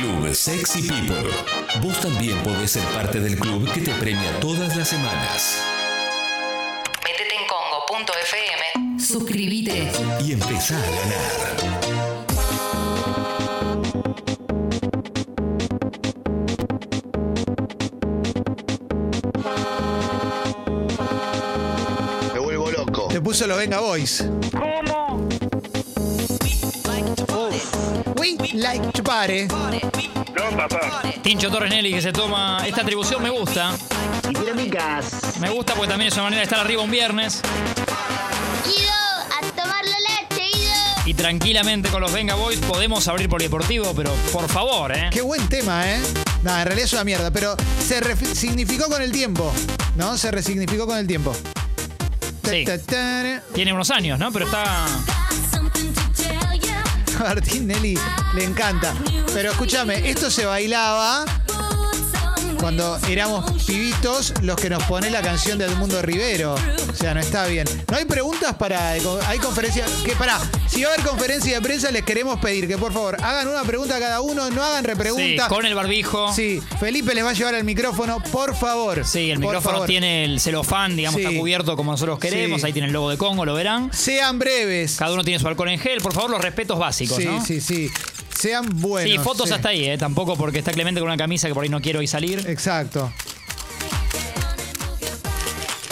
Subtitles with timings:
[0.00, 1.28] Club Sexy People.
[1.82, 5.60] Vos también podés ser parte del club que te premia todas las semanas.
[7.02, 9.00] Métete en congo.fm.
[9.00, 9.90] Suscríbete.
[10.24, 11.58] Y empezá a ganar.
[22.34, 23.08] Me vuelvo loco.
[23.08, 24.24] Te puso los Venga Boys.
[28.54, 29.46] Like to party.
[29.46, 31.02] No, papá.
[31.22, 33.72] Tincho Torres Nelly que se toma esta atribución me gusta.
[34.30, 35.40] Y.
[35.40, 37.40] Me gusta porque también es una manera de estar arriba un viernes
[38.66, 40.74] Ido a tomar la leche, Ido.
[41.06, 45.08] y tranquilamente con los Venga Boys podemos abrir polideportivo, pero por favor, ¿eh?
[45.10, 46.00] Qué buen tema, ¿eh?
[46.42, 48.00] Nada, en realidad es una mierda, pero se
[48.34, 49.52] significó con el tiempo,
[49.96, 50.16] ¿no?
[50.18, 51.34] Se resignificó con el tiempo.
[52.44, 52.64] Sí.
[52.64, 53.42] Ta, ta, ta.
[53.54, 54.30] Tiene unos años, ¿no?
[54.32, 54.86] Pero está.
[57.18, 57.98] Martín Nelly
[58.34, 58.94] le encanta.
[59.34, 61.24] Pero escúchame, esto se bailaba
[62.58, 66.54] cuando éramos pibitos los que nos pone la canción de Edmundo Rivero.
[66.54, 67.66] O sea, no está bien.
[67.90, 68.90] No hay preguntas para.
[68.90, 69.90] Hay conferencias.
[70.04, 70.38] Que para.
[70.68, 73.62] Si va a haber conferencia de prensa, les queremos pedir que por favor hagan una
[73.62, 75.48] pregunta a cada uno, no hagan Sí, repreguntas.
[75.48, 76.32] con el barbijo.
[76.32, 79.04] Sí, Felipe les va a llevar el micrófono, por favor.
[79.06, 79.86] Sí, el micrófono favor.
[79.88, 81.26] tiene el celofán, digamos, Sí.
[81.26, 82.60] está cubierto como nosotros queremos.
[82.60, 82.66] Sí.
[82.66, 83.90] Ahí tiene el logo de Congo, lo verán.
[83.92, 84.96] Sean breves.
[84.96, 86.00] Cada uno tiene su alcohol en gel.
[86.00, 87.44] Por favor, los respetos básicos, Sí, ¿no?
[87.44, 87.90] sí, sí.
[88.38, 89.10] Sean buenos.
[89.10, 89.54] Sí, fotos sí.
[89.54, 89.98] hasta ahí, ¿eh?
[89.98, 92.44] Tampoco porque está Clemente con una camisa que por ahí no quiero hoy salir.
[92.46, 93.10] Exacto.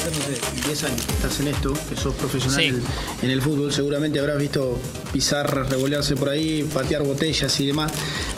[0.07, 2.67] no sé, 10 años que estás en esto, que sos profesional Sí.
[2.69, 2.83] en,
[3.23, 4.79] en el fútbol, seguramente habrás visto
[5.13, 7.91] pizarras revolearse por ahí, patear botellas y demás.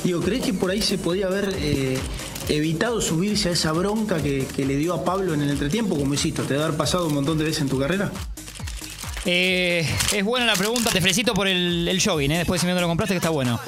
[0.03, 1.99] Digo, ¿crees que por ahí se podía haber eh,
[2.49, 6.15] evitado subirse a esa bronca que, que le dio a Pablo en el entretiempo, como
[6.15, 6.41] hiciste?
[6.43, 8.11] ¿Te debe haber pasado un montón de veces en tu carrera?
[9.31, 12.39] Eh, es buena la pregunta, te felicito por el, el jogging, ¿eh?
[12.39, 13.61] después si me lo compraste que está bueno.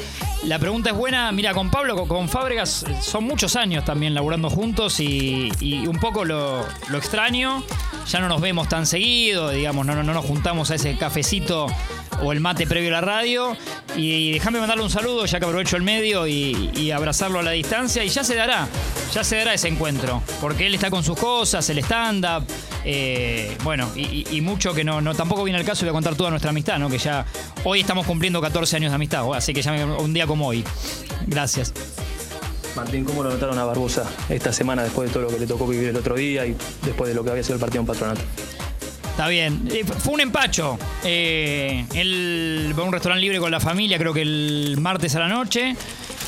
[0.44, 4.98] La pregunta es buena, mira, con Pablo, con, Fábregas, son muchos años también laburando juntos
[5.00, 5.50] y,
[5.86, 7.62] un poco lo, lo extraño,
[8.08, 11.66] ya no nos vemos tan seguido, digamos, no, no, no nos juntamos a ese cafecito
[12.22, 13.54] o el mate previo a la radio.
[13.96, 18.02] Y déjame mandarle un saludo ya que aprovecho el medio y, abrazarlo a la distancia.
[18.02, 18.66] Y ya se dará,
[19.12, 22.44] ya se dará ese encuentro, porque él está con sus cosas, el stand-up,
[22.84, 25.90] eh, bueno, y, y- y mucho que no, no tampoco viene al caso y voy
[25.90, 26.88] a contar toda nuestra amistad, ¿no?
[26.88, 27.26] Que ya
[27.64, 30.64] hoy estamos cumpliendo 14 años de amistad, así que ya un día como hoy.
[31.26, 31.72] Gracias.
[32.76, 35.66] Martín, ¿cómo lo notaron a Barbosa esta semana después de todo lo que le tocó
[35.66, 38.20] vivir el otro día y después de lo que había sido el partido en Patronato?
[39.10, 39.68] Está bien.
[39.72, 40.78] Eh, Fue un empacho.
[41.02, 45.18] Eh, él va a un restaurante libre con la familia, creo que el martes a
[45.18, 45.74] la noche.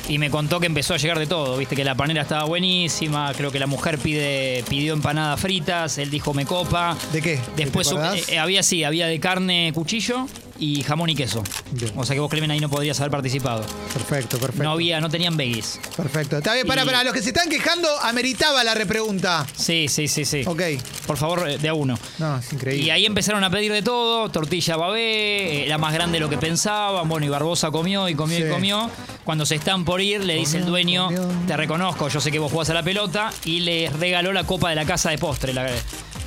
[0.09, 1.57] Y me contó que empezó a llegar de todo.
[1.57, 3.33] Viste que la panera estaba buenísima.
[3.35, 5.99] Creo que la mujer pide, pidió empanadas fritas.
[5.99, 6.97] Él dijo me copa.
[7.13, 7.39] ¿De qué?
[7.57, 7.93] Después
[8.29, 10.27] eh, había sí, había de carne cuchillo
[10.63, 11.43] y jamón y queso.
[11.73, 11.93] Bien.
[11.97, 13.65] O sea que vos, Clemen, ahí no podrías haber participado.
[13.93, 14.63] Perfecto, perfecto.
[14.63, 15.81] No había, no tenían veggies.
[15.97, 16.39] Perfecto.
[16.39, 17.03] Está bien, para, Y- para.
[17.03, 19.45] Los que se están quejando, ameritaba la repregunta.
[19.57, 20.43] Sí, sí, sí, sí.
[20.47, 20.63] Ok.
[21.07, 21.99] Por favor, eh, de a uno.
[22.19, 22.85] No, es increíble.
[22.87, 26.39] Y ahí empezaron a pedir de todo, tortilla babé, era más grande de lo que
[26.39, 28.45] pensaban, bueno, y Barbosa comió y comió Sí.
[28.45, 28.91] y comió.
[29.25, 31.29] Cuando se están por ir, le dice el dueño, comió.
[31.47, 34.71] te reconozco, yo sé que vos jugás a la pelota, y le regaló la copa
[34.71, 35.69] de la casa de postre, la,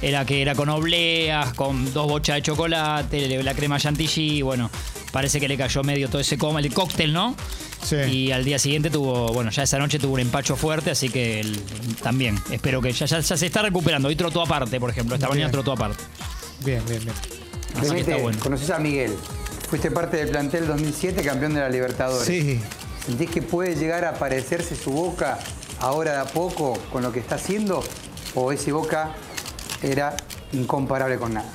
[0.01, 4.69] era que era con obleas, con dos bochas de chocolate, la crema chantilly, bueno,
[5.11, 7.35] parece que le cayó medio todo ese coma, el cóctel, ¿no?
[7.83, 7.95] Sí.
[7.95, 11.39] Y al día siguiente tuvo, bueno, ya esa noche tuvo un empacho fuerte, así que
[11.39, 11.59] él
[12.01, 14.07] también, espero que ya, ya, ya se está recuperando.
[14.07, 15.51] Hoy trotó aparte, por ejemplo, esta mañana Bien.
[15.51, 16.03] trotó aparte.
[16.63, 17.15] Bien, bien, bien.
[17.77, 18.39] Así que está bueno.
[18.39, 19.13] conoces a Miguel.
[19.69, 22.25] Fuiste parte del plantel 2007, campeón de la Libertadores.
[22.25, 22.59] Sí.
[23.05, 25.37] ¿Sentís que puede llegar a parecerse su boca
[25.79, 27.83] ahora de a poco con lo que está haciendo?
[28.33, 29.15] ¿O ese boca
[29.85, 30.15] era
[30.53, 31.49] incomparable con nada?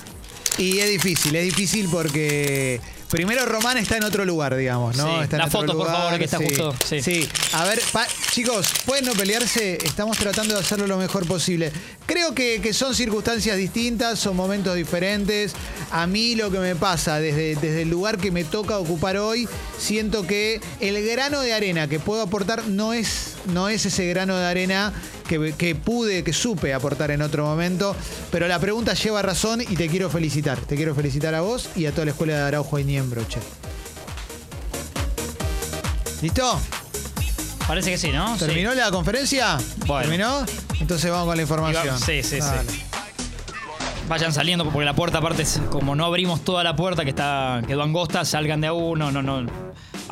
[0.58, 2.80] Y es difícil, es difícil porque
[3.10, 5.06] primero Román está en otro lugar, digamos, ¿no?
[5.18, 5.22] Sí.
[5.24, 6.44] Está en La otro foto, por lugar, favor, que está sí.
[6.44, 7.28] justo, sí.
[7.52, 11.72] A ver, pa- chicos, pueden no pelearse, estamos tratando de hacerlo lo mejor posible.
[12.04, 15.52] Creo que, que son circunstancias distintas, son momentos diferentes.
[15.92, 19.48] A mí lo que me pasa desde, desde el lugar que me toca ocupar hoy,
[19.78, 24.37] siento que el grano de arena que puedo aportar no es, no es ese grano
[24.37, 24.92] de arena
[25.28, 27.95] que, que pude, que supe aportar en otro momento.
[28.31, 30.59] Pero la pregunta lleva razón y te quiero felicitar.
[30.59, 33.41] Te quiero felicitar a vos y a toda la escuela de Araujo y Niembro, che.
[36.22, 36.60] ¿Listo?
[37.66, 38.34] Parece que sí, ¿no?
[38.39, 38.45] Sí.
[38.47, 39.57] ¿Terminó la conferencia?
[39.87, 40.03] Bueno.
[40.09, 40.45] ¿Terminó?
[40.81, 41.98] Entonces vamos con la información.
[41.98, 42.69] Sí, sí, Dale.
[42.71, 42.83] sí.
[44.09, 47.63] Vayan saliendo porque la puerta, aparte, es- como no abrimos toda la puerta que está
[47.66, 49.47] quedó angosta, salgan de a uno, no, no.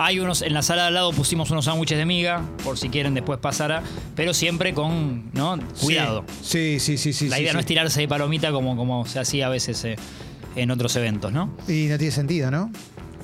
[0.00, 2.89] Hay unos, en la sala de al lado pusimos unos sándwiches de miga, por si
[2.89, 3.83] quieren después pasar.
[4.15, 5.59] Pero siempre con, ¿no?
[5.81, 6.25] Cuidado.
[6.41, 7.29] Sí, sí, sí, sí.
[7.29, 7.55] la idea sí.
[7.55, 9.97] no es tirarse de palomita como, como se hacía a veces eh,
[10.55, 11.53] en otros eventos, ¿no?
[11.67, 12.71] Y no tiene sentido, ¿no?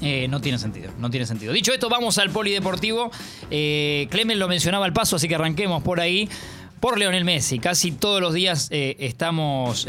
[0.03, 1.53] Eh, no tiene sentido, no tiene sentido.
[1.53, 3.13] Dicho esto, vamos al polideportivo.
[3.53, 6.29] Eh, Clemen lo mencionaba al paso, así que arranquemos por ahí.
[6.81, 9.87] Por Leonel Messi, casi todos los días eh, estamos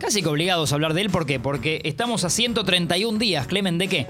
[0.00, 1.10] casi que obligados a hablar de él.
[1.10, 1.38] ¿Por qué?
[1.38, 3.46] Porque estamos a 131 días.
[3.46, 4.06] Clemen, ¿de qué?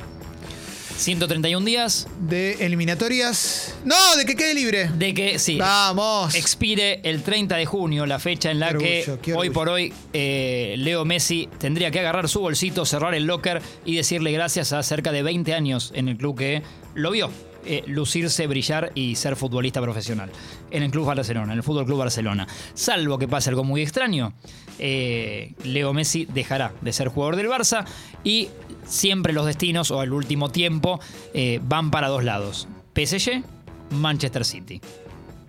[0.96, 3.74] 131 días De eliminatorias.
[3.84, 4.88] No, de que quede libre.
[4.94, 6.34] de que, sí, Vamos.
[6.34, 11.04] expire el 30 de junio, la fecha en la que hoy por hoy eh, Leo
[11.04, 15.22] Messi tendría que agarrar su bolsito, cerrar el locker y decirle gracias a cerca de
[15.22, 16.62] 20 años en el club que
[16.94, 17.30] lo vio.
[17.64, 20.30] Eh, lucirse, brillar y ser futbolista profesional
[20.70, 22.46] en el Club Barcelona, en el Fútbol Club Barcelona.
[22.74, 24.32] Salvo que pase algo muy extraño,
[24.78, 27.84] eh, Leo Messi dejará de ser jugador del Barça
[28.24, 28.48] y
[28.86, 30.98] siempre los destinos, o al último tiempo,
[31.34, 33.42] eh, van para dos lados: PSG,
[33.90, 34.80] Manchester City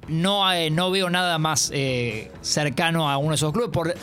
[0.09, 1.71] no, no veo nada más
[2.42, 3.94] cercano a uno de esos clubes por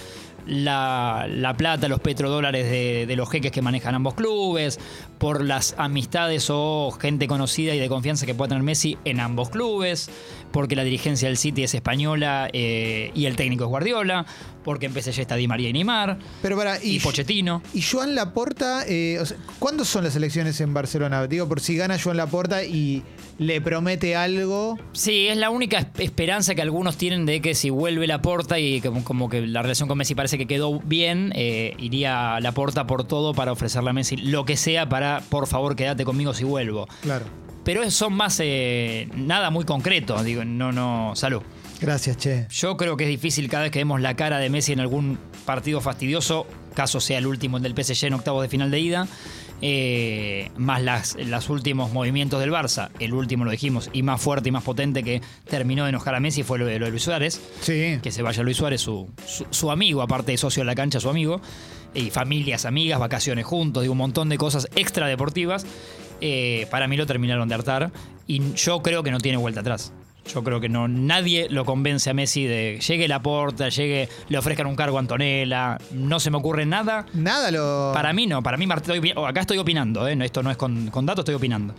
[0.46, 4.80] la, la plata, los petrodólares de, de los jeques que manejan ambos clubes,
[5.20, 9.50] por las amistades o gente conocida y de confianza que pueda tener Messi en ambos
[9.50, 10.08] clubes,
[10.50, 14.24] porque la dirigencia del City es española eh, y el técnico es Guardiola,
[14.64, 17.62] porque en PSG está Di María y Neymar, Pero para, y, Pochettino.
[17.74, 21.26] Y Joan Laporta, eh, o sea, ¿cuándo son las elecciones en Barcelona?
[21.26, 23.02] Digo, por si gana Joan Laporta y
[23.38, 24.78] le promete algo.
[24.92, 28.58] Sí, es la única es- esperanza que algunos tienen de que si vuelve la porta
[28.58, 32.52] y como, como que la relación con Messi parece que quedó bien, eh, iría la
[32.52, 36.32] porta por todo para ofrecerle a Messi lo que sea para, por favor, quédate conmigo
[36.34, 36.88] si vuelvo.
[37.00, 37.26] Claro.
[37.64, 41.42] Pero son más, eh, nada muy concreto, digo, no, no, salud.
[41.80, 42.46] Gracias, che.
[42.50, 45.18] Yo creo que es difícil cada vez que vemos la cara de Messi en algún
[45.46, 49.08] partido fastidioso, caso sea el último, el del PSG en octavos de final de ida,
[49.62, 54.50] eh, más las, los últimos movimientos del Barça, el último lo dijimos, y más fuerte
[54.50, 57.02] y más potente que terminó de enojar a Messi fue lo de, lo de Luis
[57.02, 57.40] Suárez.
[57.60, 57.98] Sí.
[58.02, 61.00] Que se vaya Luis Suárez, su, su, su amigo, aparte de socio de la cancha,
[61.00, 61.40] su amigo,
[61.94, 65.66] y familias, amigas, vacaciones juntos, digo, un montón de cosas extradeportivas.
[66.20, 67.90] Eh, para mí lo terminaron de hartar
[68.26, 69.92] y yo creo que no tiene vuelta atrás.
[70.32, 74.38] Yo creo que no, nadie lo convence a Messi de llegue la porta, llegue, le
[74.38, 75.78] ofrezcan un cargo a Antonella.
[75.92, 77.06] No se me ocurre nada.
[77.14, 77.90] Nada lo.
[77.94, 80.16] Para mí no, para mí estoy acá estoy opinando, ¿eh?
[80.22, 81.74] Esto no es con, con datos, estoy opinando.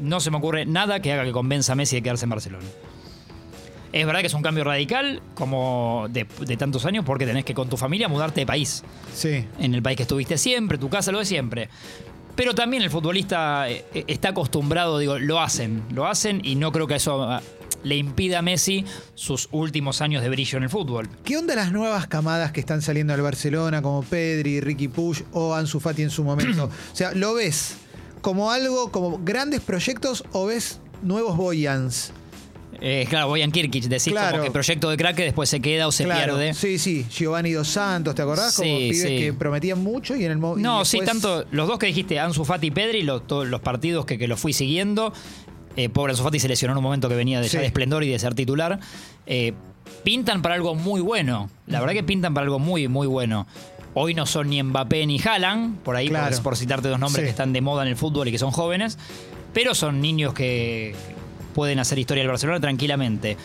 [0.00, 2.66] No se me ocurre nada que haga que convenza a Messi de quedarse en Barcelona.
[3.92, 7.54] Es verdad que es un cambio radical, como de, de tantos años, porque tenés que
[7.54, 8.84] con tu familia mudarte de país.
[9.14, 9.44] Sí.
[9.58, 11.68] En el país que estuviste siempre, tu casa, lo de siempre.
[12.38, 16.70] Pero también el futbolista eh, eh, está acostumbrado, digo, lo hacen, lo hacen y no
[16.70, 17.42] creo que eso ah,
[17.82, 18.84] le impida a Messi
[19.16, 21.08] sus últimos años de brillo en el fútbol.
[21.24, 25.52] ¿Qué onda las nuevas camadas que están saliendo al Barcelona, como Pedri, Ricky Push o
[25.52, 26.66] Ansu Fati en su momento?
[26.92, 27.74] o sea, ¿lo ves
[28.20, 32.12] como algo, como grandes proyectos o ves nuevos Boyans?
[32.80, 34.32] Eh, claro, Boyan Kirkic, decís Claro.
[34.38, 36.54] como que proyecto de crack que después se queda o se Claro, pierde.
[36.54, 37.04] Sí, sí.
[37.10, 38.54] Giovanni Dos Santos, ¿te acordás?
[38.56, 39.08] Como Sí, pibes sí.
[39.18, 42.20] que prometían mucho y en el y No, sí, después- tanto los dos que dijiste,
[42.20, 45.12] Ansu Fati y Pedri, lo- todos los partidos que, que los fui siguiendo.
[45.76, 47.58] Eh, pobre Ansu Fati se lesionó en un momento que venía de, ya Sí.
[47.58, 48.78] de esplendor y de ser titular.
[49.26, 49.54] Eh,
[50.04, 51.50] pintan para algo muy bueno.
[51.66, 53.46] La verdad que pintan para algo muy, muy bueno.
[53.94, 56.32] Hoy no son ni Mbappé ni Haaland, por ahí Claro.
[56.36, 57.26] por, por citarte dos nombres Sí.
[57.26, 58.98] que están de moda en el fútbol y que son jóvenes,
[59.52, 60.94] pero son niños que
[61.58, 63.36] pueden hacer historia del Barcelona tranquilamente.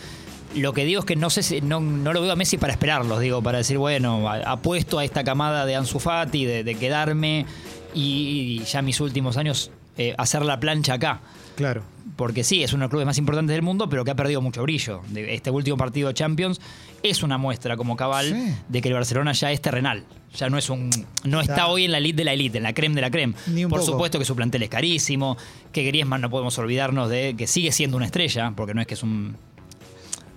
[0.54, 2.72] Lo que digo es que no sé si, no, no lo veo a Messi para
[2.72, 7.44] esperarlos, digo, para decir, bueno, apuesto a esta camada de Ansu Fati, de, de quedarme
[7.92, 11.22] y, y ya mis últimos años eh, hacer la plancha acá.
[11.56, 11.82] Claro.
[12.16, 14.40] Porque sí, es uno de los clubes más importantes del mundo, pero que ha perdido
[14.42, 15.00] mucho brillo.
[15.16, 16.60] Este último partido de Champions
[17.02, 18.54] es una muestra como cabal Sí.
[18.68, 20.04] de que el Barcelona ya es terrenal.
[20.36, 20.90] Ya no es un.
[21.24, 21.72] No está Claro.
[21.72, 23.34] hoy en la elite de la elite, en la creme de la creme.
[23.62, 23.82] Por poco.
[23.82, 25.36] supuesto que su plantel es carísimo,
[25.72, 28.94] que Griezmann no podemos olvidarnos de que sigue siendo una estrella, porque no es que
[28.94, 29.36] es un.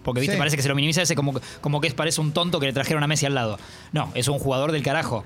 [0.04, 0.40] Porque viste, Sí.
[0.40, 2.74] parece que se lo minimiza ese como, como que es, parece un tonto que le
[2.74, 3.60] trajeron a Messi al lado.
[3.92, 5.26] No, es un jugador del carajo.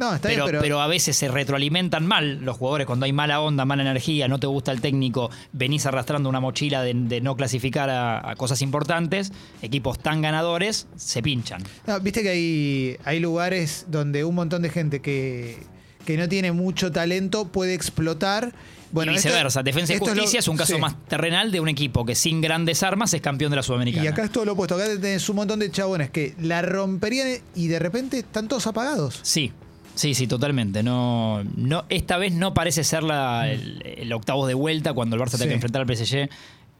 [0.00, 3.12] No, está Pero, bien, pero, pero a veces se retroalimentan mal los jugadores cuando hay
[3.12, 7.20] mala onda, mala energía, no te gusta el técnico, venís arrastrando una mochila de, de
[7.20, 11.62] no clasificar a, a cosas importantes, equipos tan ganadores se pinchan.
[11.86, 15.58] No, Viste que hay, hay lugares donde un montón de gente que,
[16.06, 18.52] que no tiene mucho talento puede explotar.
[18.92, 20.80] Bueno, y esto- viceversa, Defensa y esto es lo- Justicia es, un caso sí.
[20.80, 24.04] más terrenal de un equipo que sin grandes armas es campeón de la Sudamericana.
[24.04, 24.74] Y acá es todo lo opuesto.
[24.74, 29.20] Acá tenés un montón de chabones que la romperían y de repente están todos apagados.
[29.22, 29.52] Sí,
[30.00, 30.82] sí, sí, totalmente.
[30.82, 35.22] No, no, esta vez no parece ser la, el, el octavos de vuelta cuando el
[35.22, 35.48] Barça tenga Sí.
[35.48, 36.28] que enfrentar al PSG.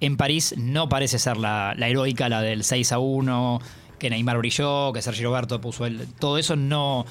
[0.01, 3.61] En París no parece ser la, la heroica, la del 6 a 1,
[3.99, 6.07] que Neymar brilló, que Sergio Roberto puso el.
[6.19, 7.05] Todo eso no.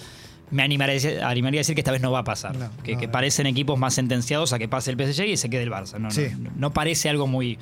[0.51, 2.55] Me animaría, a decir- animaría a decir que esta vez no va a pasar.
[2.57, 3.11] No, que, no, que no.
[3.11, 5.93] parecen equipos más sentenciados a que pase el PSG y se quede el Barça.
[5.99, 6.25] No, no- Sí.
[6.39, 7.59] no, no parece algo muy.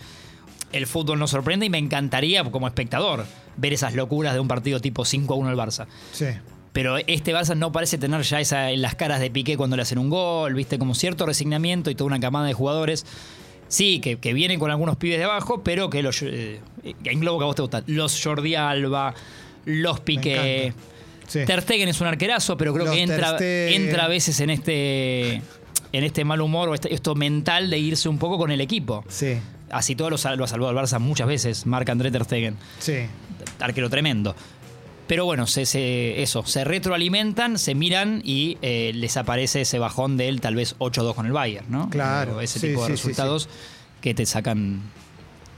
[0.72, 3.25] El fútbol nos sorprende y me encantaría, como espectador,
[3.58, 5.88] ver esas locuras de un partido tipo 5 a 1 al Barça.
[6.13, 6.25] Sí.
[6.77, 9.81] Pero este Barça no parece tener ya esa en las caras de Piqué cuando le
[9.81, 13.03] hacen un gol, viste, como cierto resignamiento y toda una camada de jugadores.
[13.67, 16.22] Sí, que, que vienen con algunos pibes de abajo, pero que los.
[16.22, 16.62] Eh,
[17.03, 17.84] englobo que a vos te gusta.
[17.88, 19.15] Los Jordi Alba,
[19.65, 20.72] los Piqué.
[21.27, 21.46] Sí.
[21.48, 25.41] Ter Stegen es un arquerazo, pero creo Los que entra, entra a veces en este.
[25.93, 29.03] En este mal humor o este- esto mental de irse un poco con el equipo.
[29.07, 29.39] Sí,
[29.72, 33.07] Así todo lo, lo ha salvado al Barça muchas veces, Marc André Ter Stegen sí.
[33.60, 34.36] arquero tremendo.
[35.08, 40.18] Pero bueno, se, se- eso, se retroalimentan, se miran y eh, les aparece ese bajón
[40.18, 41.90] de él, tal vez 8-2 con el Bayern, ¿no?
[41.90, 43.48] Claro, O ese sí, tipo de sí, sí, resultados
[44.02, 44.82] que te sacan,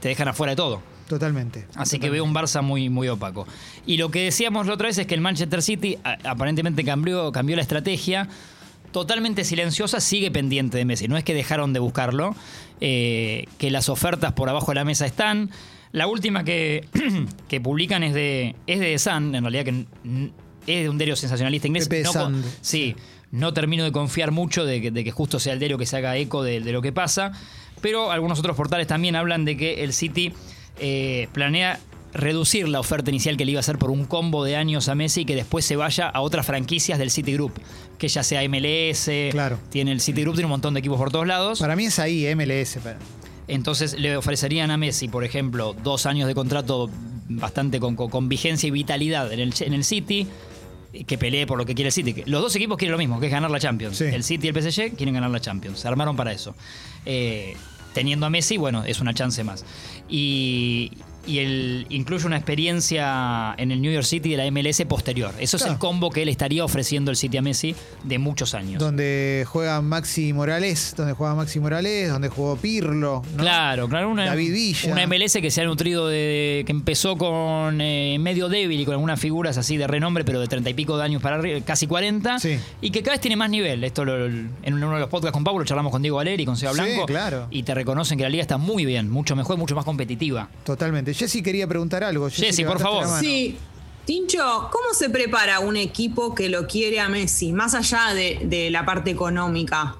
[0.00, 0.82] te dejan afuera de todo.
[1.08, 1.66] Totalmente.
[1.74, 3.44] Así que veo un Barça muy, muy opaco.
[3.84, 7.32] Y lo que decíamos la otra vez es que el Manchester City a- aparentemente cambió,
[7.32, 8.28] cambió la estrategia.
[8.92, 11.08] Totalmente silenciosa, sigue pendiente de Messi.
[11.08, 12.34] No es que dejaron de buscarlo,
[12.80, 15.50] eh, que las ofertas por abajo de la mesa están.
[15.92, 16.86] La última que,
[17.48, 19.84] que publican es de, es de The Sun, en realidad que
[20.66, 21.88] es de un diario sensacionalista inglés.
[21.88, 22.44] Pepe No co- Sand.
[22.60, 22.94] sí,
[23.32, 25.96] no termino de confiar mucho de que, de que justo sea el diario que se
[25.96, 27.32] haga eco de, de lo que pasa,
[27.80, 30.32] pero algunos otros portales también hablan de que el City
[30.78, 31.80] eh, planea
[32.12, 34.96] reducir la oferta inicial que le iba a hacer por un combo de años a
[34.96, 37.52] Messi y que después se vaya a otras franquicias del City Group,
[37.98, 39.58] que ya sea MLS, Claro.
[39.70, 41.60] tiene el City Group, tiene un montón de equipos por todos lados.
[41.60, 42.78] Para mí es ahí, MLS.
[42.82, 42.98] para-
[43.50, 46.88] Entonces le ofrecerían a Messi, por ejemplo, dos años de contrato
[47.28, 50.26] bastante con, con- con vigencia y vitalidad en el, en el City,
[51.06, 52.22] que pelee por lo que quiere el City.
[52.26, 53.96] Los dos equipos quieren lo mismo, que es ganar la Champions.
[53.98, 54.04] Sí.
[54.04, 55.80] El City y el PSG quieren ganar la Champions.
[55.80, 56.54] Se armaron para eso.
[57.06, 57.56] Eh,
[57.92, 59.64] teniendo a Messi, bueno, es una chance más.
[60.08, 60.92] Y,
[61.26, 65.32] y él incluye una experiencia en el New York City de la MLS posterior.
[65.38, 67.74] Eso es el combo que él estaría ofreciendo el City a Messi
[68.04, 68.80] de muchos años.
[68.80, 73.22] Donde juega Maxi Morales, donde juega Maxi Morales, donde jugó Pirlo.
[73.36, 73.36] ¿no?
[73.42, 74.92] Claro, claro, una, David Villa.
[74.92, 76.62] una MLS que se ha nutrido de.
[76.66, 80.46] que empezó con eh, medio débil y con algunas figuras así de renombre, pero de
[80.48, 82.58] treinta y pico de años para arriba, casi 40, Sí.
[82.80, 83.84] y que cada vez tiene más nivel.
[83.84, 86.56] Esto lo- en uno de los podcasts con Pablo charlamos con Diego Valeri y con
[86.56, 87.06] Seba Sí, Blanco.
[87.06, 87.46] claro.
[87.50, 90.48] Y te reconocen que la liga está muy bien, mucho mejor, mucho más competitiva.
[90.64, 91.09] Totalmente.
[91.14, 92.28] Jessy quería preguntar algo.
[92.30, 93.06] Jessy, por favor.
[93.20, 93.56] Sí.
[94.04, 98.70] Tincho, ¿cómo se prepara un equipo que lo quiere a Messi, más allá de, de
[98.70, 99.94] la parte económica,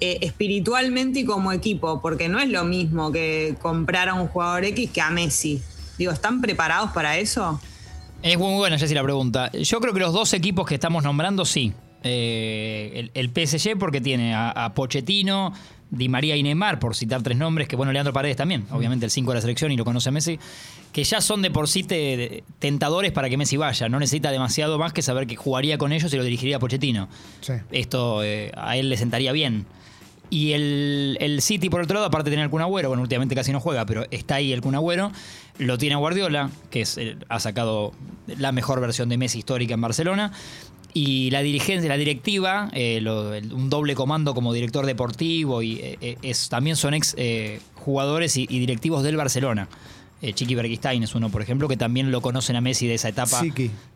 [0.00, 2.00] eh, espiritualmente y como equipo?
[2.00, 5.60] Porque no es lo mismo que comprar a un jugador X que a Messi.
[5.98, 7.60] Digo, ¿están preparados para eso?
[8.22, 9.50] Es muy buena, Jessy, la pregunta.
[9.52, 11.72] Yo creo que los dos equipos que estamos nombrando, sí.
[12.04, 15.52] Eh, el, el PSG porque tiene a, a Pochettino,
[15.94, 19.10] Di María y Neymar, por citar tres nombres, que bueno, Leandro Paredes también, obviamente el
[19.10, 20.38] 5 de la selección y lo conoce Messi,
[20.90, 23.90] que ya son de por sí te- tentadores para que Messi vaya.
[23.90, 27.08] No necesita demasiado más que saber que jugaría con ellos y lo dirigiría a Pochettino.
[27.42, 27.52] Sí.
[27.72, 29.66] Esto eh, a él le sentaría bien.
[30.30, 33.34] Y el, el City, por otro lado, aparte de tener el Kun Agüero, bueno, últimamente
[33.34, 35.12] casi no juega, pero está ahí el Kun Agüero,
[35.58, 37.92] lo tiene Guardiola, que es, ha sacado
[38.38, 40.32] la mejor versión de Messi histórica en Barcelona.
[40.94, 45.74] Y la dirigencia, la directiva, eh, lo- el- un doble comando como director deportivo, y
[45.80, 49.68] eh, eh, es, también son ex eh, jugadores y, y directivos del Barcelona.
[50.34, 53.40] Chiqui Bergistain es uno, por ejemplo, que también lo conocen a Messi de esa etapa.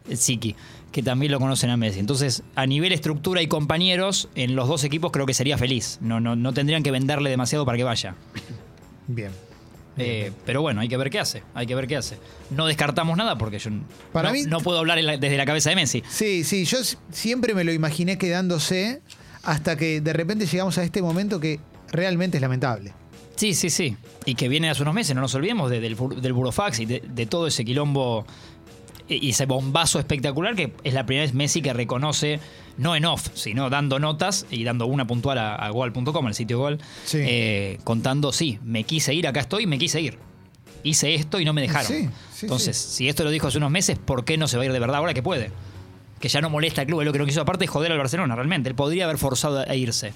[0.09, 0.57] Eh, Siki,
[0.91, 2.01] que también lo conocen a Messi.
[2.01, 5.99] Entonces, a nivel estructura y compañeros, en los dos equipos creo que sería feliz.
[6.01, 8.17] No, no, no tendrían que venderle demasiado para que vaya.
[9.07, 9.31] Bien.
[9.99, 11.43] Eh, pero bueno, hay que ver qué hace.
[11.55, 12.19] Hay que ver qué hace.
[12.51, 13.71] No descartamos nada porque yo
[14.13, 16.03] Para no, mí- no puedo hablar en la- desde la cabeza de Messi.
[16.09, 19.01] Sí, sí, yo s- siempre me lo imaginé quedándose
[19.43, 21.61] hasta que de repente llegamos a este momento que
[21.93, 22.93] realmente es lamentable.
[23.37, 23.97] Sí, sí, sí.
[24.25, 26.87] Y que viene hace unos meses, no nos olvidemos, de- del, bur- del Burofax y
[26.87, 28.27] de, de todo ese quilombo
[29.09, 32.41] y ese bombazo espectacular que es la primera vez Messi que reconoce,
[32.79, 36.67] no en off, sino dando notas y dando una puntual a, a Gol.com, el sitio
[37.05, 37.19] Sí.
[37.21, 40.19] eh, contando, sí, me quise ir, acá estoy, me quise ir.
[40.83, 41.87] Hice esto y no me dejaron.
[41.89, 44.63] Sí, sí, Entonces, si esto lo dijo hace unos meses, ¿por qué no se va
[44.63, 45.51] a ir de verdad ahora que puede?
[46.21, 47.99] Que ya no molesta al club, es lo que no quiso aparte es joder al
[47.99, 48.69] Barcelona, realmente.
[48.69, 50.13] Él podría haber forzado a irse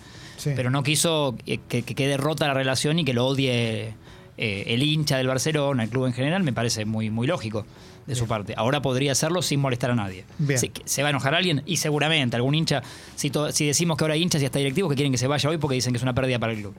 [0.57, 3.95] pero no quiso que, que- que quede rota la relación y que lo odie
[4.38, 7.67] eh, el hincha del Barcelona, el club en general, me parece muy, muy lógico
[8.11, 8.52] de su parte.
[8.57, 10.25] Ahora podría hacerlo sin molestar a nadie.
[10.59, 12.83] Se, se va a enojar alguien y seguramente algún hincha,
[13.17, 15.26] si, to- si decimos que ahora hay hinchas y hasta directivos que quieren que se
[15.26, 16.75] vaya hoy porque dicen que es una pérdida para el club.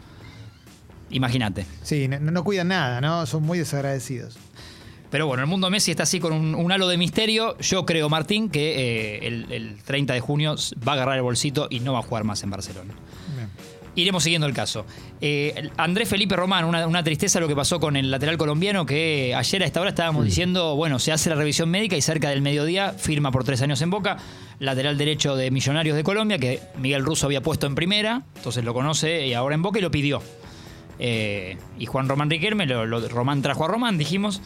[1.09, 1.65] Imagínate.
[1.83, 3.25] Sí, no, no cuidan nada, ¿no?
[3.25, 4.37] Son muy desagradecidos.
[5.09, 7.57] Pero bueno, el mundo Messi está así con un, un halo de misterio.
[7.59, 10.55] Yo creo, Martín, que eh, el, el 30 de junio
[10.87, 12.93] va a agarrar el bolsito y no va a jugar más en Barcelona.
[13.95, 14.85] Iremos siguiendo el caso.
[15.19, 19.35] Eh, Andrés Felipe Román, una, una tristeza lo que pasó con el lateral colombiano, que
[19.35, 22.41] ayer a esta hora estábamos diciendo, bueno, se hace la revisión médica y cerca del
[22.41, 24.17] mediodía firma por tres años en Boca,
[24.59, 28.73] lateral derecho de Millonarios de Colombia, que Miguel Russo había puesto en primera, entonces lo
[28.73, 30.21] conoce y ahora en Boca y lo pidió.
[30.99, 34.41] Eh, y Juan Román Riquelme, lo- lo- Román trajo a Román, dijimos.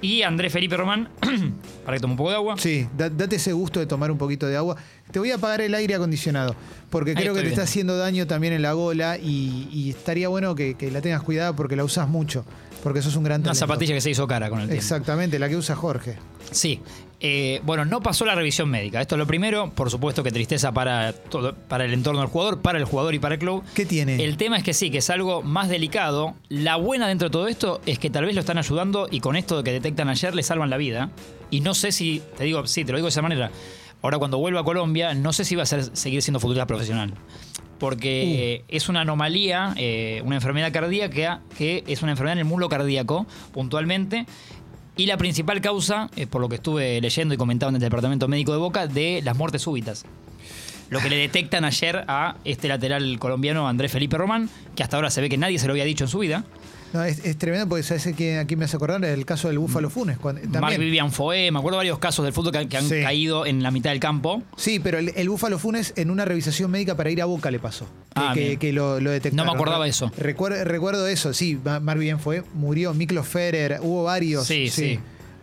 [0.00, 1.08] Y Andrés Felipe Román,
[1.84, 2.54] para que tome un poco de agua.
[2.58, 4.76] Sí, da- date ese gusto de tomar un poquito de agua.
[5.10, 6.54] Te voy a apagar el aire acondicionado,
[6.90, 7.68] porque Ahí creo que estoy te está bien.
[7.68, 11.56] haciendo daño también en la gola y, y estaría bueno que, que la tengas cuidada
[11.56, 12.44] porque la usas mucho,
[12.82, 13.58] porque sos un gran Una talento.
[13.66, 14.80] zapatilla que se hizo cara con el tiempo.
[14.82, 16.16] Exactamente, la que usa Jorge.
[16.50, 16.80] Sí.
[17.20, 19.00] Eh, bueno, no pasó la revisión médica.
[19.00, 19.72] Esto es lo primero.
[19.74, 23.18] Por supuesto que tristeza para, todo, para el entorno del jugador, para el jugador y
[23.18, 23.64] para el club.
[23.74, 24.22] ¿Qué tiene?
[24.22, 26.34] El tema es que sí, que es algo más delicado.
[26.48, 29.34] La buena dentro de todo esto es que tal vez lo están ayudando y con
[29.34, 31.10] esto que detectan ayer le salvan la vida.
[31.50, 33.50] Y no sé si, te digo, sí, te lo digo de esa manera.
[34.00, 37.14] Ahora cuando vuelva a Colombia, no sé si va a ser, seguir siendo futbolista profesional.
[37.78, 38.74] Porque Uh.
[38.74, 43.26] es una anomalía, eh, una enfermedad cardíaca, que es una enfermedad en el muslo cardíaco,
[43.52, 44.26] puntualmente.
[44.96, 48.26] Y la principal causa, eh, por lo que estuve leyendo y comentando en el departamento
[48.26, 50.04] médico de Boca, de las muertes súbitas.
[50.90, 55.10] Lo que le detectan ayer a este lateral colombiano Andrés Felipe Román, que hasta ahora
[55.10, 56.44] se ve que nadie se lo había dicho en su vida.
[56.92, 59.90] No, es, es tremendo porque sabes que aquí me hace acordar el caso del Búfalo
[59.90, 60.16] Funes.
[60.18, 60.80] cuando- Mark también.
[60.80, 63.02] Vivian Foé, me acuerdo varios casos del fútbol que, que han Sí.
[63.02, 64.42] caído en la mitad del campo.
[64.56, 67.58] Sí, pero el, el Búfalo Funes en una revisión médica para ir a Boca le
[67.58, 67.84] pasó.
[67.84, 69.46] Que, Ah, que- que lo, lo detectaron.
[69.46, 70.10] No me acordaba eso.
[70.16, 71.58] Recuerdo, recuerdo eso, sí.
[71.62, 72.94] Ma- Mark bien fue, murió.
[72.94, 74.46] Miklo Ferrer, hubo varios.
[74.46, 74.98] Sí, sí.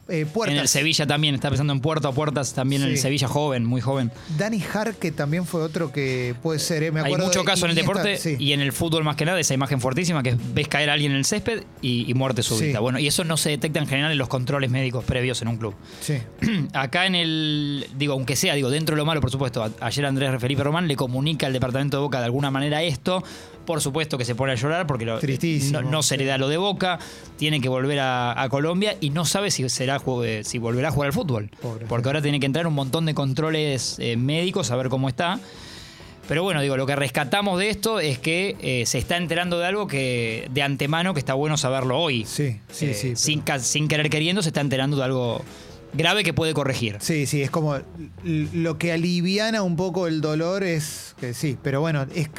[0.07, 0.53] Eh, Puertas.
[0.55, 2.97] En el Sevilla también, está pensando en Puerto a Puertas, también en el.
[2.97, 4.12] Sevilla joven, muy joven.
[4.38, 7.25] Danny Hart, que también fue otro que puede ser, eh, me Hay acuerdo.
[7.25, 8.35] mucho de caso en el deporte sí.
[8.39, 10.93] y en el fútbol más que nada, esa imagen fuertísima que es ves caer a
[10.93, 12.77] alguien en el césped y, y muerte súbita.
[12.77, 12.81] Sí.
[12.81, 15.57] Bueno, y eso no se detecta en general en los controles médicos previos en un
[15.57, 15.74] club.
[16.01, 16.17] Sí.
[16.74, 20.05] Acá en el, digo, aunque sea, digo, dentro de lo malo, por supuesto, a- ayer
[20.05, 23.24] Andrés Felipe Román le comunica al departamento de Boca de alguna manera esto.
[23.65, 26.38] Por supuesto que se pone a llorar porque lo- Tristísimo, no, no se le da
[26.38, 27.00] lo de Boca,
[27.38, 30.92] tiene que volver a, a Colombia y no sabe si será eh, si volverá a
[30.92, 31.50] jugar al fútbol.
[31.62, 31.86] Pobre.
[31.88, 35.40] Porque ahora tiene que entrar un montón de controles eh, médicos a ver cómo está.
[36.28, 39.68] Pero bueno, digo, lo que rescatamos de esto es que eh, se está enterando de
[39.68, 42.25] algo que de antemano que está bueno saberlo hoy.
[42.25, 43.16] Sí, sí, Eh, sí.
[43.16, 45.44] sin, sin querer queriendo se está enterando de algo
[45.96, 46.98] grave que puede corregir.
[47.00, 47.78] Sí, sí, es como
[48.24, 52.30] lo que aliviana un poco el dolor es que sí, pero bueno, es,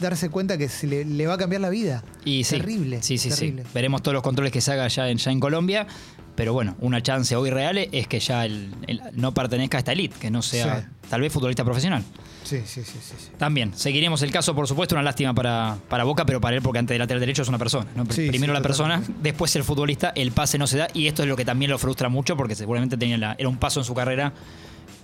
[0.00, 2.02] darse cuenta que se le, le va a cambiar la vida.
[2.24, 3.02] Y sí, terrible.
[3.02, 3.62] Sí, sí, terrible.
[3.64, 3.68] sí.
[3.74, 5.86] Veremos todos los controles que se haga ya en, ya en Colombia.
[6.34, 9.90] Pero bueno, una chance hoy real es que ya el- el- no pertenezca a esta
[9.92, 10.86] elite, que no sea Sí.
[11.10, 12.04] tal vez futbolista profesional.
[12.48, 13.14] Sí, sí, sí, sí.
[13.18, 13.28] sí.
[13.36, 16.78] También, seguiremos el caso, por supuesto, una lástima para, para Boca, pero para él, porque
[16.78, 17.86] antes del lateral derecho es una persona.
[17.94, 18.04] ¿no?
[18.04, 19.22] Pr- Sí, Primero sí, la persona, totalmente.
[19.22, 21.78] después el futbolista, el pase no se da, y esto es lo que también lo
[21.78, 24.32] frustra mucho, porque seguramente tenía la- era un paso en su carrera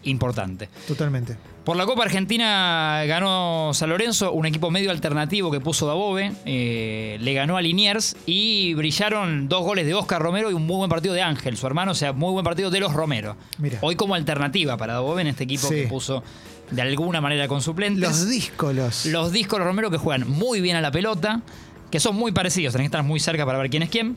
[0.05, 0.69] importante.
[0.87, 1.37] Totalmente.
[1.65, 7.17] Por la Copa Argentina ganó San Lorenzo, un equipo medio alternativo que puso Dabove, eh,
[7.21, 10.91] le ganó a Liniers y brillaron dos goles de Oscar Romero y un muy buen
[10.91, 13.37] partido de Ángel, su hermano, o sea, muy buen partido de los Romero.
[13.57, 13.79] Mira.
[13.81, 15.75] Hoy como alternativa para Dabove en este equipo Sí.
[15.75, 16.23] que puso
[16.71, 18.01] de alguna manera con suplentes.
[18.03, 19.07] Los díscolos.
[19.07, 21.43] Los discos de Romero que juegan muy bien a la pelota,
[21.91, 24.17] que son muy parecidos, tenés que estar muy cerca para ver quién es quién,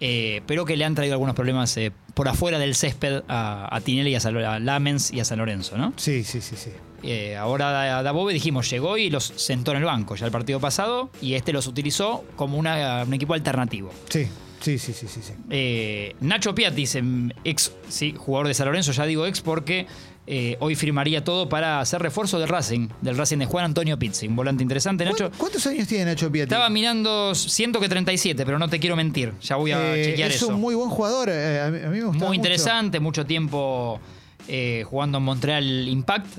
[0.00, 3.80] eh, pero que le han traído algunos problemas eh, por afuera del césped a, a
[3.80, 5.92] Tinelli y a, San- a Lamens y a San Lorenzo, ¿no?
[5.96, 6.70] Sí, sí, sí, sí.
[7.02, 10.58] Eh, ahora Da- Dabove dijimos, llegó y los sentó en el banco ya el partido
[10.58, 13.90] pasado y este los utilizó como una- un equipo alternativo.
[14.08, 14.26] Sí,
[14.60, 15.20] sí, sí, sí, sí.
[15.22, 15.32] sí.
[15.50, 19.86] Eh, Nacho Piatis, em, ex sí, jugador de San Lorenzo, ya digo ex porque
[20.26, 24.26] eh, hoy firmaría todo para hacer refuerzo del Racing, del Racing de Juan Antonio Pizzi,
[24.26, 25.30] un volante interesante, Nacho.
[25.30, 26.44] ¿Cu- ¿Cuántos años tiene Nacho Piatti?
[26.52, 29.32] Estaba mirando, siento que 37, pero no te quiero mentir.
[29.42, 30.48] Ya voy a Eh, chequear es eso.
[30.48, 31.28] un muy buen jugador.
[31.30, 34.00] eh, a, mí, a mí me gusta Muy interesante, mucho tiempo
[34.48, 36.38] eh, jugando en Montreal Impact,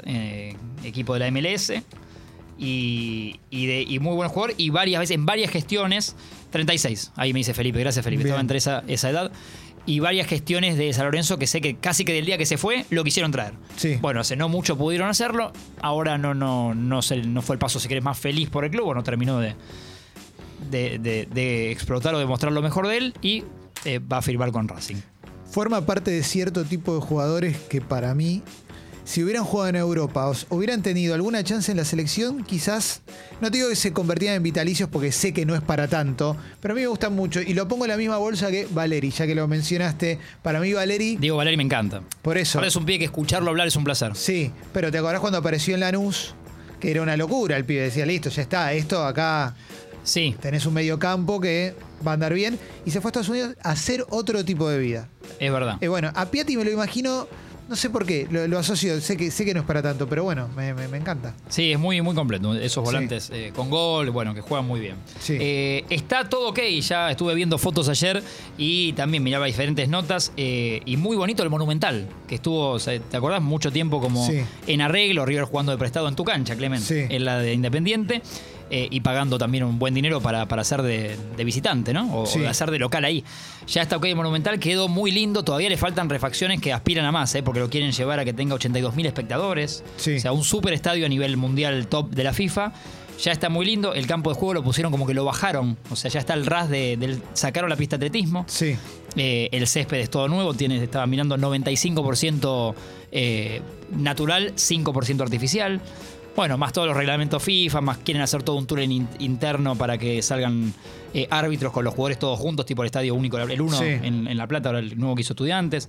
[0.84, 1.74] equipo de la MLS.
[2.58, 4.56] Y, y de, y muy buen jugador.
[4.58, 6.16] Y varias veces, en varias gestiones,
[6.52, 7.12] 36.
[7.16, 8.24] Ahí me dice Felipe, gracias Felipe.
[8.24, 8.28] Bien.
[8.30, 9.32] Estaba entre esa, esa edad.
[9.88, 12.58] Y varias gestiones de San Lorenzo que sé que casi que del día que se
[12.58, 13.54] fue lo quisieron traer.
[13.76, 13.98] Sí.
[14.02, 15.52] Bueno, hace no mucho pudieron hacerlo.
[15.82, 18.72] Ahora no, no, no, se- no fue el paso, si querés, más feliz por el
[18.72, 18.96] club.
[18.96, 19.56] No terminó de,
[20.72, 23.14] de, de- de explotar o de mostrar lo mejor de él.
[23.22, 23.44] Y
[23.86, 24.96] eh, va a firmar con Racing.
[25.52, 28.42] Forma parte de cierto tipo de jugadores que para mí,
[29.06, 33.02] si hubieran jugado en Europa hubieran tenido alguna chance en la selección, quizás,
[33.40, 36.36] no te digo que se convertían en vitalicios porque sé que no es para tanto,
[36.60, 39.12] pero a mí me gustan mucho y lo pongo en la misma bolsa que Valeri,
[39.12, 40.20] ya que lo mencionaste.
[40.42, 42.02] Para mí Valeri, Diego Valeri me encanta.
[42.22, 42.58] por eso.
[42.58, 44.16] Ahora es un pibe que escucharlo hablar es un placer.
[44.16, 46.34] Sí, pero ¿te acordás cuando apareció en Lanús?
[46.80, 49.56] Que era una locura el pibe, decía, listo, ya está, esto acá
[50.06, 51.74] Sí, tenés un medio campo que
[52.06, 52.60] va a andar bien.
[52.86, 55.10] Y se fue a Estados Unidos a hacer otro tipo de vida.
[55.40, 55.78] es verdad.
[55.82, 57.28] Eh, bueno, a Piatti me lo imagino,
[57.68, 60.08] no sé por qué, lo, lo asocio, sé que, sé que no es para tanto,
[60.08, 61.34] pero bueno, me, me- me encanta.
[61.50, 62.54] Sí, es muy, muy completo.
[62.56, 62.94] Esos Sí.
[62.94, 64.96] volantes eh, con gol, bueno, que juegan muy bien.
[65.20, 65.38] Sí.
[65.40, 68.22] Eh, está todo ok, ya estuve viendo fotos ayer
[68.58, 70.32] y también miraba diferentes notas.
[70.38, 73.42] eh, y muy bonito el Monumental, que estuvo, ¿te acordás?
[73.42, 74.42] Mucho tiempo como Sí.
[74.68, 77.14] en arreglo, River jugando de prestado en tu cancha, Clemente, Sí.
[77.16, 78.22] en la de Independiente.
[78.78, 82.14] Eh, y pagando también un buen dinero para, para hacer de, de visitante, ¿no?
[82.14, 82.40] O, Sí.
[82.40, 83.24] o de hacer de local ahí.
[83.68, 87.34] Ya está ok Monumental, quedó muy lindo, todavía le faltan refacciones que aspiran a más,
[87.36, 87.42] ¿eh?
[87.42, 89.82] porque lo quieren llevar a que tenga 82.000 espectadores.
[89.96, 90.16] Sí.
[90.18, 92.74] O sea, un super estadio a nivel mundial top de la FIFA.
[93.24, 95.96] Ya está muy lindo, el campo de juego lo pusieron como que lo bajaron, o
[95.96, 98.44] sea, ya está el ras de, del sacaron la pista de atletismo.
[98.50, 98.76] Sí.
[99.16, 102.76] Eh, el césped es todo nuevo, tiene, estaba mirando 95%
[103.14, 103.62] eh,
[103.92, 105.80] natural, 5% artificial.
[106.36, 109.76] Bueno, más todos los reglamentos FIFA, más quieren hacer todo un tour en in- interno
[109.78, 110.74] para que salgan
[111.14, 113.86] eh, árbitros con los jugadores todos juntos, tipo el estadio único, el uno Sí.
[113.86, 115.88] en, en La Plata, ahora el nuevo que hizo estudiantes,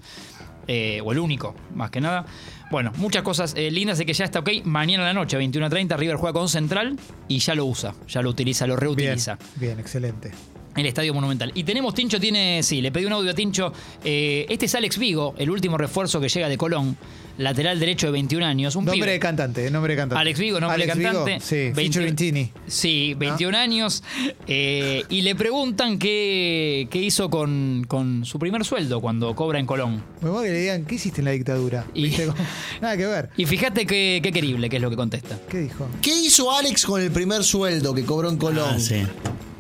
[0.69, 2.25] eh, o el único, más que nada.
[2.71, 4.51] Bueno, muchas cosas eh, lindas de que ya está ok.
[4.65, 8.31] Mañana a la noche, 21.30, River juega con Central y ya lo usa, ya lo
[8.31, 9.39] utiliza, lo Bien, reutiliza.
[9.57, 10.31] bien, excelente.
[10.77, 11.53] El Estadio Monumental.
[11.55, 13.73] Y tenemos, Tincho tiene, sí, le pedí un audio a Tincho.
[14.05, 16.97] Eh, este es Alex Vigo, el último refuerzo que llega de Colón,
[17.39, 18.77] lateral derecho de 21 años.
[18.77, 19.13] Un Nombre pibe.
[19.13, 20.21] de cantante, nombre de cantante.
[20.21, 21.41] Alex Vigo, nombre de Alex Vigo, cantante.
[21.45, 22.51] sí, 20 featuring Tini.
[22.67, 24.03] Sí, 21 años.
[24.47, 29.67] eh, y le preguntan qué, qué hizo con, con su primer sueldo cuando cobra en
[29.67, 30.03] Colón.
[30.23, 31.85] Me voy a que le digan, ¿qué hiciste en la dictadura?
[31.95, 32.11] Y-
[32.81, 33.31] Nada que ver.
[33.37, 35.39] Y fíjate qué, qué querible que es lo que contesta.
[35.49, 35.89] ¿Qué dijo?
[36.03, 38.71] ¿Qué hizo Alex con el primer sueldo que cobró en Colón?
[38.77, 39.03] Ah, sí.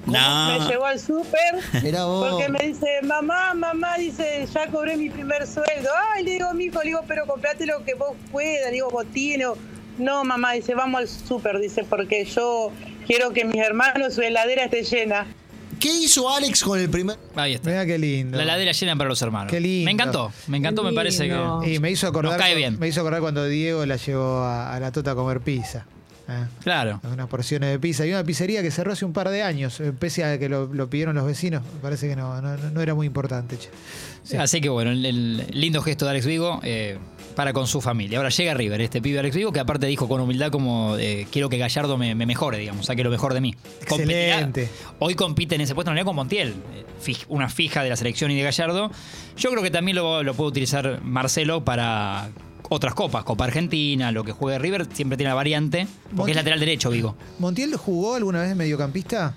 [0.07, 0.69] Me No.
[0.69, 1.37] llevó al súper
[1.73, 5.89] porque me dice, mamá, mamá, dice, ya cobré mi primer sueldo.
[6.15, 9.47] Ay, le digo, mijo, le digo, pero comprate lo que vos puedas, le digo, botines.
[9.49, 9.57] o-
[9.99, 12.71] No, mamá, dice, vamos al súper, dice, porque yo
[13.07, 15.27] quiero que mis hermanos, su heladera esté llena.
[15.81, 17.69] ¿Qué hizo Alex con el primer Ahí está.
[17.69, 18.37] Mira qué lindo.
[18.37, 19.51] La heladera llena para los hermanos.
[19.51, 19.85] Qué lindo.
[19.85, 21.71] Me encantó, me encantó, me parece que.
[21.75, 22.33] Y me hizo acordar.
[22.33, 22.79] Nos cae bien.
[22.79, 25.85] Me hizo acordar cuando Diego la llevó a, a la Tota a comer pizza.
[26.29, 26.45] ¿Eh?
[26.63, 27.01] Claro.
[27.11, 28.07] Unas porciones de pizza.
[28.07, 30.67] Y una pizzería que cerró hace un par de años, eh, pese a que lo,
[30.67, 31.63] lo pidieron los vecinos.
[31.75, 33.57] Me parece que no, no, no era muy importante.
[34.23, 34.37] Sí.
[34.37, 36.99] Así que bueno, el, el lindo gesto de Alex Vigo eh,
[37.37, 38.19] para con su familia.
[38.19, 41.49] Ahora llega River, este pibe Alex Vigo, que aparte dijo con humildad como eh, quiero
[41.49, 43.55] que Gallardo me, me mejore, digamos, saque lo mejor de mí.
[43.89, 44.69] Competirá- Excelente.
[44.99, 46.55] Hoy compite en ese puesto en realidad con Montiel,
[47.29, 48.91] una fija de la selección y de Gallardo.
[49.37, 52.31] Yo creo que también lo, lo puede utilizar Marcelo para
[52.69, 56.37] otras copas, Copa Argentina, lo que juegue River, siempre tiene la variante, porque Montiel- es
[56.37, 57.17] lateral derecho, Vigo.
[57.39, 59.35] ¿Montiel jugó alguna vez de mediocampista?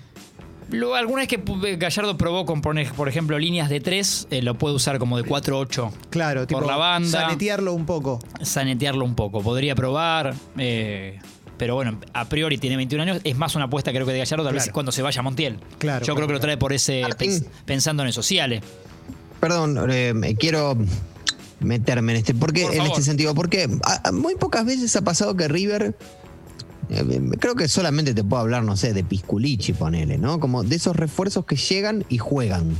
[0.70, 4.54] Lo, alguna vez que pu- Gallardo probó con, poner, por ejemplo, líneas de 3, lo
[4.54, 6.60] puede usar como de 4-8 Claro, tipo.
[6.60, 7.08] por la banda.
[7.22, 8.20] Sanetearlo un poco.
[8.40, 9.42] sanetearlo un poco.
[9.42, 10.34] Podría probar.
[10.58, 11.18] eh,
[11.58, 13.20] pero bueno, a priori tiene 21 años.
[13.24, 14.72] Es más una apuesta creo que de Gallardo, tal vez Claro.
[14.74, 15.58] cuando se vaya a Montiel.
[15.78, 17.02] Claro, Yo creo que lo trae por ese.
[17.18, 18.22] Pens- pensando en eso.
[18.22, 18.62] Sí, Ale.
[19.40, 20.76] Perdón, eh, me quiero
[21.60, 25.02] meterme en este, porque Por en este sentido, porque a- a muy pocas veces ha
[25.02, 25.96] pasado que River
[26.88, 30.40] eh, creo que solamente te puedo hablar, no sé, de Pisculichi, ponele, ¿no?
[30.40, 32.76] Como de esos refuerzos que llegan y juegan.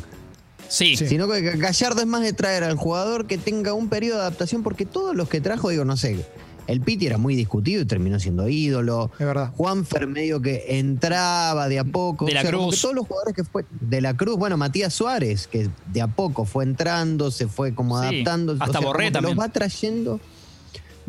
[0.69, 0.97] Sí.
[0.97, 1.07] Sí.
[1.09, 4.62] Sino que Gallardo es más de traer al jugador que tenga un periodo de adaptación,
[4.62, 6.25] porque todos los que trajo, digo, no sé,
[6.70, 9.11] el Piti era muy discutido y terminó siendo ídolo.
[9.18, 9.52] Es verdad.
[9.56, 12.26] Juanfer medio que entraba de a poco.
[12.26, 12.76] De la O sea, como Cruz.
[12.76, 13.64] que todos los jugadores que fue.
[13.80, 18.00] De la Cruz, bueno, Matías Suárez, que de a poco fue entrando, se fue como
[18.00, 18.52] Sí, adaptando.
[18.52, 19.37] hasta O sea, Borré también.
[19.37, 20.20] Los va trayendo.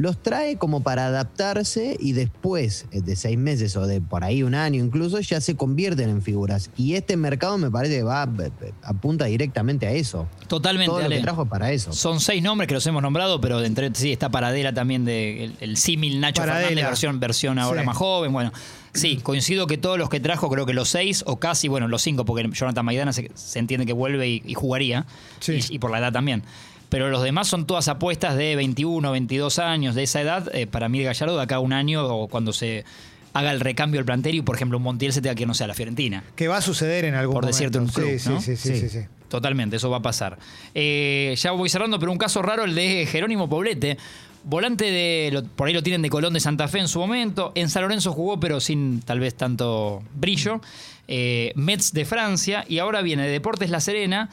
[0.01, 4.41] Los trae como para adaptarse y después eh, de seis meses o de por ahí
[4.41, 6.71] un año incluso ya se convierten en figuras.
[6.75, 10.27] Y este mercado me parece que va eh, apunta directamente a eso.
[10.47, 11.93] Totalmente, Todo lo que trajo para eso.
[11.93, 15.43] Son seis nombres que los hemos nombrado, pero de entre sí está Paradela también de
[15.43, 16.67] el, el símil Nacho Paradela.
[16.69, 17.85] Fernández, versión, versión ahora Sí.
[17.85, 18.33] más joven.
[18.33, 18.51] Bueno,
[18.95, 22.01] sí, coincido que todos los que trajo, creo que los seis o casi, bueno, los
[22.01, 25.05] cinco, porque Jonathan Maidana se, se entiende que vuelve y, y jugaría,
[25.41, 25.59] Sí.
[25.69, 26.41] y, y por la edad también.
[26.91, 30.53] Pero los demás son todas apuestas de 21, 22 años, de esa edad.
[30.53, 32.85] eh, para mí, Gallardo, de acá a un año o cuando se
[33.33, 35.63] haga el recambio del plantel y, por ejemplo, un Montiel se tenga que, no sé,
[35.63, 36.21] a la Fiorentina.
[36.35, 37.57] Que va a suceder en algún Por momento.
[37.57, 38.41] decirte un club, sí, ¿no?
[38.41, 39.05] sí, sí, sí, sí, sí.
[39.29, 40.37] Totalmente, eso va a pasar.
[40.75, 43.97] Eh, ya voy cerrando, pero un caso raro el de Jerónimo Poblete.
[44.43, 45.29] Volante de.
[45.31, 47.51] lo- por ahí lo tienen de Colón de Santa Fe en su momento.
[47.55, 50.59] En San Lorenzo jugó, pero sin tal vez tanto brillo.
[51.07, 52.65] Eh, Mets de Francia.
[52.67, 54.29] Y ahora viene de Deportes La Serena.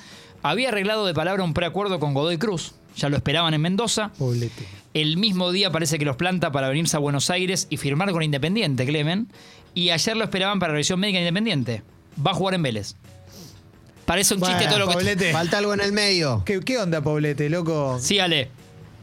[0.49, 2.73] Había arreglado de palabra un preacuerdo con Godoy Cruz.
[2.97, 4.11] Ya lo esperaban en Mendoza.
[4.19, 4.65] Poblete.
[4.95, 8.23] El mismo día parece que los planta para venirse a Buenos Aires y firmar con
[8.23, 9.29] Independiente, Clemen.
[9.75, 11.83] Y ayer lo esperaban para la revisión médica de Independiente.
[12.27, 12.95] Va a jugar en Vélez.
[14.07, 14.95] Parece un chiste todo lo que.
[14.95, 15.33] Poblete.
[15.33, 16.43] Falta algo en el medio.
[16.47, 17.99] ¿Qué, qué onda, Poblete, loco?
[18.01, 18.49] Sí, Ale.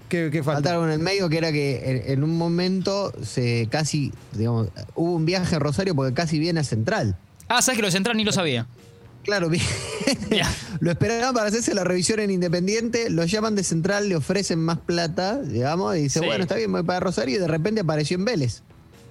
[0.10, 0.72] ¿Qué, qué Falta falta?
[0.72, 5.14] algo en el medio que era que en, en un momento se casi, digamos, hubo
[5.14, 7.16] un viaje a Rosario porque casi viene a Central.
[7.48, 8.66] Ah, ¿sabes que lo de Central ni lo sabía?
[9.26, 9.60] Claro, vi-
[10.30, 10.50] Ya.
[10.80, 14.78] lo esperaban para hacerse la revisión en Independiente, lo llaman de Central, le ofrecen más
[14.80, 16.26] plata, digamos, y dice, Sí.
[16.26, 18.62] bueno, está bien, voy para Rosario, y de repente apareció en Vélez.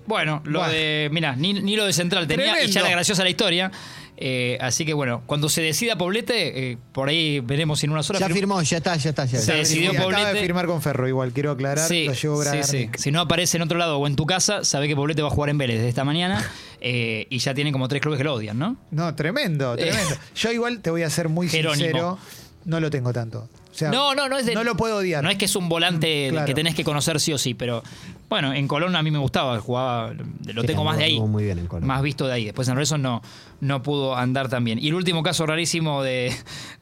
[0.07, 0.68] Bueno, lo Buah.
[0.68, 1.09] de.
[1.12, 2.81] Mira, ni, ni lo de Central tenía, y ya Tremendo.
[2.81, 3.72] era graciosa la historia.
[4.16, 8.20] Eh, así que bueno, cuando se decida Poblete, eh, por ahí veremos en unas horas.
[8.20, 9.24] Ya firmó, ya está, ya está.
[9.24, 10.40] Ya Se decidió acaba de Poblete.
[10.40, 11.88] firmar con Ferro, igual, quiero aclarar.
[11.88, 12.96] Sí, lo llevó sí, Bragarnik.
[12.96, 13.03] sí.
[13.03, 15.31] Si no aparece en otro lado o en tu casa, sabe que Poblete va a
[15.33, 16.48] jugar en Vélez desde esta mañana
[16.87, 18.77] eh, y ya tiene como tres clubes que lo odian, ¿no?
[18.90, 20.14] No, tremendo, tremendo.
[20.37, 21.51] Yo igual te voy a ser muy Eh.
[21.51, 21.83] Jerónimo.
[21.83, 22.18] sincero,
[22.66, 23.49] no lo tengo tanto.
[23.73, 25.25] O sea, no, no, no es de- No lo puedo odiar.
[25.25, 26.47] No es que es un volante Claro.
[26.47, 27.83] que tenés que conocer sí o sí, pero
[28.29, 31.18] bueno, en Colón a mí me gustaba, jugaba, lo Sí, tengo más de ahí.
[31.20, 31.87] muy bien en Colón.
[31.88, 32.44] Más visto de ahí.
[32.44, 33.20] Después en Redson no,
[33.61, 34.79] no pudo andar tan bien.
[34.79, 36.33] Y el último caso rarísimo de,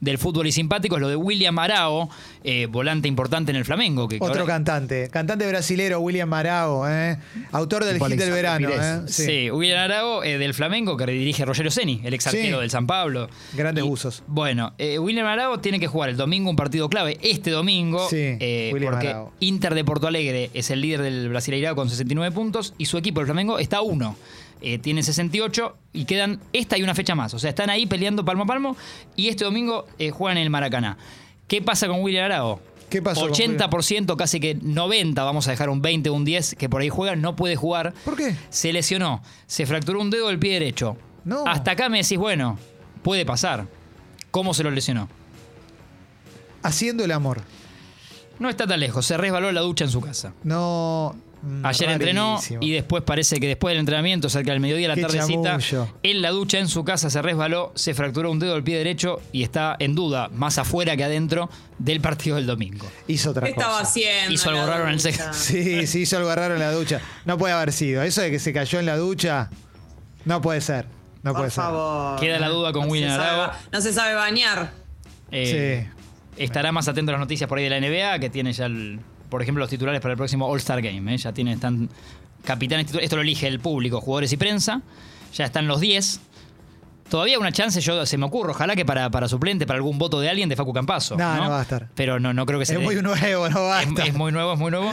[0.01, 2.09] del fútbol y simpático es lo de William Arao,
[2.45, 4.09] eh, volante importante en el Flamengo.
[4.09, 7.19] Que que Otro ahora- cantante, cantante brasilero, William Marao, ¿eh?
[7.53, 8.69] autor del hit del verano.
[8.71, 9.01] ¿eh?
[9.07, 12.61] Sí, William Arao eh, del Flamengo que dirige Rogerio Ceni, el ex arquero Sí.
[12.61, 13.29] del San Pablo.
[13.55, 14.23] Grandes Y, buzos.
[14.27, 17.19] Bueno, eh, William Arao tiene que jugar el domingo un partido clave.
[17.23, 19.33] Este domingo, Sí, eh, porque Arao.
[19.41, 23.21] Inter de Porto Alegre es el líder del Brasileirao con 69 puntos y su equipo,
[23.21, 24.17] el Flamengo, está a uno.
[24.65, 27.35] Eh, tiene 68 y quedan esta y una fecha más.
[27.35, 28.77] O sea, están ahí peleando palmo a palmo
[29.17, 30.97] y este domingo eh, juegan en el Maracaná.
[31.49, 32.61] ¿Qué pasa con William Arao?
[32.89, 36.55] ¿Qué pasó con 80%, casi que 90, vamos a dejar un 20 o un 10
[36.57, 37.93] que por ahí juega, no puede jugar.
[38.05, 38.37] ¿Por qué?
[38.51, 40.97] Se lesionó, se fracturó un dedo del pie derecho.
[41.25, 41.45] No.
[41.47, 42.59] Hasta acá me decís, bueno,
[43.03, 43.67] puede pasar.
[44.31, 45.09] ¿Cómo se lo lesionó?
[46.63, 47.43] Haciendo el amor.
[48.39, 50.35] No está tan lejos, se resbaló la ducha en su casa.
[50.45, 51.17] No.
[51.43, 55.03] Mm, Ayer entrenó y después parece que después del entrenamiento, cerca del mediodía, la Qué
[55.03, 55.89] tardecita, chamullo.
[56.03, 59.21] en la ducha en su casa se resbaló, se fracturó un dedo del pie derecho
[59.33, 62.87] y está en duda, más afuera que adentro, del partido del domingo.
[63.09, 63.83] Hizo otra ¿Qué estaba cosa.
[63.91, 64.33] haciendo?
[64.33, 65.25] Hizo algo raro en el sexo.
[65.33, 67.01] Sí, sí, hizo algo raro en la ducha.
[67.25, 68.03] No puede haber sido.
[68.03, 69.51] Eso de que se cayó en la ducha,
[70.25, 70.87] no puede ser.
[71.25, 71.65] No puede Por ser.
[71.65, 72.21] favor.
[72.21, 74.73] Queda la duda con No se William No se sabe bañar.
[75.31, 75.89] Eh,
[76.37, 79.01] Estará más atento a las noticias por ahí de la NBA, que tiene ya, el-
[79.33, 81.15] por ejemplo, los titulares para el próximo All-Star Game.
[81.15, 81.17] ¿eh?
[81.17, 81.89] Ya tiene, están
[82.45, 83.07] capitanes titulares.
[83.07, 84.83] Esto lo elige el público, jugadores y prensa.
[85.35, 86.21] Ya están los 10.
[87.09, 90.21] Todavía una chance, yo se me ocurre, ojalá que para, para suplente, para algún voto
[90.21, 91.17] de alguien de Facu Campazo.
[91.17, 91.45] No, ¿no?
[91.45, 91.89] no va a estar.
[91.95, 94.07] Pero no, no creo que Es se muy nuevo, no va a es, estar.
[94.07, 94.93] es muy nuevo, es muy nuevo.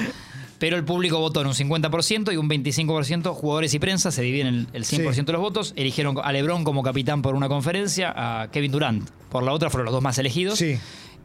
[0.58, 4.48] Pero el público votó en un 50% y un 25% jugadores y prensa, se dividen
[4.48, 5.74] el, el 100% de los votos.
[5.76, 9.86] Eligieron a Lebron como capitán por una conferencia, a Kevin Durant por la otra, fueron
[9.86, 10.60] los dos más elegidos.
[10.60, 10.78] Sí.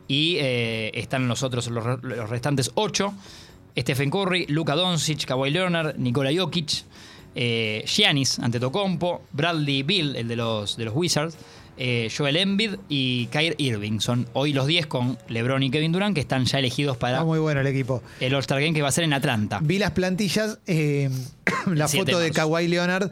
[0.08, 3.14] Y eh, están los otros, los, los restantes ocho.
[3.76, 6.84] Stephen Curry, Luka Doncic, Kawhi Leonard, Nikola Jokic,
[7.34, 11.36] eh, Giannis Antetokounmpo, Bradley Bill, el de los, de los Wizards,
[11.76, 13.98] eh, Joel Embiid y Kyrie Irving.
[13.98, 17.24] Son hoy los 10 con LeBron y Kevin Durant que están ya elegidos para Está
[17.24, 18.00] muy bueno el equipo.
[18.20, 19.58] el All-Star Game que va a ser en Atlanta.
[19.60, 21.10] Vi las plantillas, eh,
[21.66, 22.30] la 7 foto de.
[22.30, 23.10] Kawhi Leonard.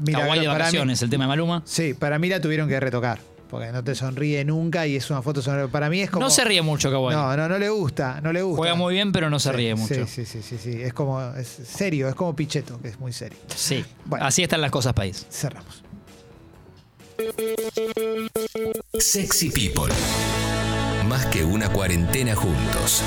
[0.00, 1.62] Mira, Kawhi de mí- vacaciones, el tema de Maluma.
[1.64, 3.20] Sí, para mí la tuvieron que retocar.
[3.48, 5.70] Porque no te sonríe nunca y es una foto sonriente.
[5.70, 6.24] Para mí es como.
[6.24, 7.14] No se ríe mucho Kawhi.
[7.14, 8.20] No, no, no le gusta.
[8.20, 8.58] No le gusta.
[8.58, 9.94] Juega muy bien, pero no se Sí, ríe mucho.
[10.06, 10.82] Sí, sí, sí, sí, sí.
[10.82, 11.22] Es como.
[11.34, 13.38] Es serio, es como Pichetto, que es muy serio.
[13.54, 13.84] Sí.
[14.04, 14.26] Bueno.
[14.26, 15.26] Así están las cosas, país.
[15.30, 15.82] Cerramos.
[18.98, 19.94] Sexy People.
[21.08, 23.02] Más que una cuarentena juntos.